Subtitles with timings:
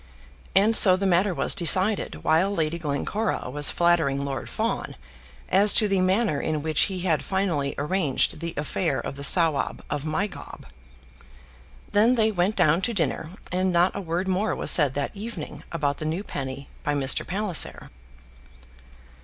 [0.55, 4.95] And so the matter was decided while Lady Glencora was flattering Lord Fawn
[5.47, 9.83] as to the manner in which he had finally arranged the affair of the Sawab
[9.91, 10.65] of Mygawb.
[11.91, 15.61] Then they went down to dinner, and not a word more was said that evening
[15.71, 17.21] about the new penny by Mr.
[17.23, 17.91] Palliser.